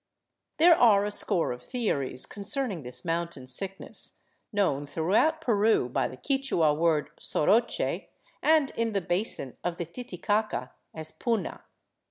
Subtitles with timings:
[0.57, 6.17] There are a score of theories concerning this mountain sickness, known throughout Peru by the
[6.17, 8.05] Quichua word soroche
[8.41, 11.65] and in the basin of the Titicaca as puna.